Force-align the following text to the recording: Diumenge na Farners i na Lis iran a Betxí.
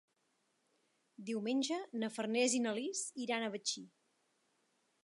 Diumenge 1.27 1.77
na 2.05 2.09
Farners 2.17 2.57
i 2.61 2.63
na 2.65 2.75
Lis 2.81 3.05
iran 3.27 3.47
a 3.47 3.53
Betxí. 3.59 3.87